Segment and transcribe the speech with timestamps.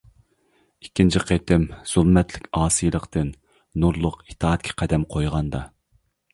[0.85, 3.31] ئىككىنچى قېتىم، زۇلمەتلىك ئاسىيلىقتىن
[3.85, 5.65] نۇرلۇق ئىتائەتكە قەدەم قويغاندا.